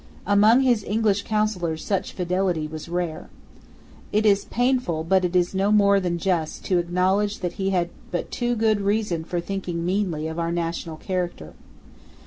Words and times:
Among 0.25 0.61
his 0.61 0.83
English 0.83 1.25
councillors 1.25 1.85
such 1.85 2.13
fidelity 2.13 2.65
was 2.65 2.89
rare. 2.89 3.29
It 4.11 4.25
is 4.25 4.45
painful, 4.45 5.03
but 5.03 5.23
it 5.23 5.35
is 5.35 5.53
no 5.53 5.71
more 5.71 5.99
than 5.99 6.17
just, 6.17 6.65
to 6.65 6.79
acknowledge 6.79 7.41
that 7.41 7.53
he 7.61 7.69
had 7.69 7.91
but 8.09 8.31
too 8.31 8.55
good 8.55 8.81
reason 8.81 9.23
for 9.23 9.39
thinking 9.39 9.85
meanly 9.85 10.27
of 10.27 10.39
our 10.39 10.51
national 10.51 10.97
character. 10.97 11.53